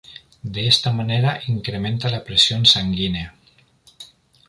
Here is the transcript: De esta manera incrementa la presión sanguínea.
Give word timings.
De 0.41 0.65
esta 0.67 0.91
manera 0.91 1.41
incrementa 1.45 2.09
la 2.09 2.23
presión 2.23 2.65
sanguínea. 2.65 3.35